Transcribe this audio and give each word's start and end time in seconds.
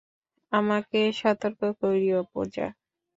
আমাকে 0.51 0.99
সতর্ক 1.13 1.61
করিও, 1.81 2.19
পূজা। 2.31 2.67